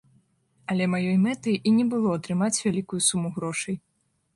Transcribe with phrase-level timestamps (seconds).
[0.73, 3.75] Але маёй мэтай і не было атрымаць вялікую суму грошай.